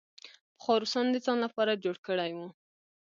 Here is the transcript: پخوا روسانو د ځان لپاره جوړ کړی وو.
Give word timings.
پخوا 0.55 0.75
روسانو 0.81 1.13
د 1.13 1.17
ځان 1.25 1.37
لپاره 1.45 1.81
جوړ 1.83 1.95
کړی 2.07 2.31
وو. 2.37 2.47